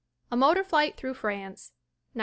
A 0.31 0.35
Motor 0.35 0.63
Flight 0.63 0.97
Through 0.97 1.13
France, 1.13 1.73
1908. 2.13 2.19